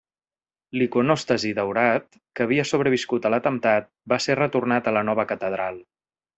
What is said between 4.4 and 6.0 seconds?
retornat a la nova catedral.